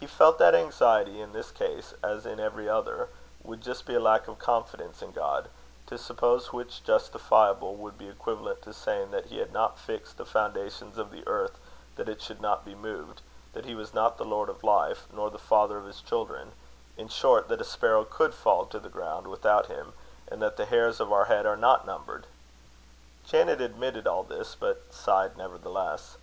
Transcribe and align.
He 0.00 0.08
felt 0.08 0.38
that 0.38 0.56
anxiety 0.56 1.20
in 1.20 1.32
this 1.32 1.52
case, 1.52 1.94
as 2.02 2.26
in 2.26 2.40
every 2.40 2.68
other, 2.68 3.10
would 3.44 3.60
just 3.60 3.86
be 3.86 3.94
a 3.94 4.00
lack 4.00 4.26
of 4.26 4.40
confidence 4.40 5.02
in 5.02 5.12
God, 5.12 5.50
to 5.86 5.96
suppose 5.96 6.52
which 6.52 6.82
justifiable 6.82 7.76
would 7.76 7.96
be 7.96 8.08
equivalent 8.08 8.62
to 8.62 8.72
saying 8.74 9.12
that 9.12 9.26
He 9.26 9.38
had 9.38 9.52
not 9.52 9.78
fixed 9.78 10.16
the 10.18 10.24
foundations 10.26 10.98
of 10.98 11.12
the 11.12 11.24
earth 11.28 11.60
that 11.94 12.08
it 12.08 12.20
should 12.20 12.40
not 12.40 12.64
be 12.64 12.74
moved; 12.74 13.20
that 13.52 13.66
He 13.66 13.76
was 13.76 13.94
not 13.94 14.16
the 14.18 14.24
Lord 14.24 14.48
of 14.48 14.64
Life, 14.64 15.06
nor 15.12 15.30
the 15.30 15.38
Father 15.38 15.78
of 15.78 15.84
His 15.84 16.00
children; 16.00 16.50
in 16.96 17.06
short, 17.08 17.46
that 17.46 17.60
a 17.60 17.64
sparrow 17.64 18.04
could 18.04 18.34
fall 18.34 18.66
to 18.66 18.80
the 18.80 18.88
ground 18.88 19.28
without 19.28 19.66
Him, 19.66 19.92
and 20.26 20.42
that 20.42 20.56
the 20.56 20.66
hairs 20.66 20.98
of 20.98 21.12
our 21.12 21.26
head 21.26 21.46
are 21.46 21.56
not 21.56 21.86
numbered. 21.86 22.26
Janet 23.24 23.60
admitted 23.60 24.08
all 24.08 24.24
this, 24.24 24.56
but 24.58 24.92
sighed 24.92 25.36
nevertheless. 25.36 26.16